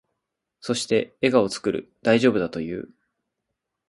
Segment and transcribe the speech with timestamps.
[0.61, 1.93] そして、笑顔を作る。
[2.01, 2.89] 大丈夫だと言う。